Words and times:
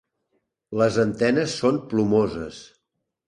Les 0.81 0.97
antenes 1.03 1.53
són 1.63 1.79
plomoses. 1.91 2.63